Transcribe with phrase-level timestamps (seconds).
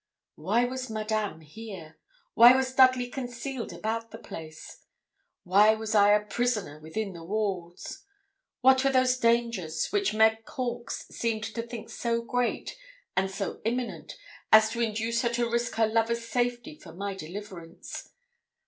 [0.33, 1.99] Why was Madame here?
[2.33, 4.83] Why was Dudley concealed about the place?
[5.43, 8.01] Why was I a prisoner within the walls?
[8.61, 12.75] What were those dangers which Meg Hawkes seemed to think so great
[13.15, 14.17] and so imminent
[14.51, 18.09] as to induce her to risk her lover's safety for my deliverance?